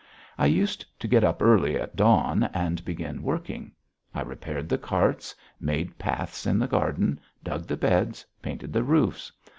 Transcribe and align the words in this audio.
I 0.39 0.47
used 0.47 0.83
to 0.99 1.07
get 1.07 1.23
up 1.23 1.43
early, 1.43 1.77
at 1.77 1.95
dawn, 1.95 2.45
and 2.55 2.83
begin 2.83 3.21
working. 3.21 3.71
I 4.15 4.23
repaired 4.23 4.67
the 4.67 4.79
carts; 4.79 5.35
made 5.59 5.99
paths 5.99 6.47
in 6.47 6.57
the 6.57 6.65
garden, 6.67 7.19
dug 7.43 7.67
the 7.67 7.77
beds, 7.77 8.25
painted 8.41 8.73
the 8.73 8.81
roofs. 8.83 9.31